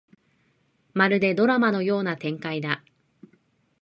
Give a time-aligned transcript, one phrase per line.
[0.95, 2.81] まるでドラマのような展開だ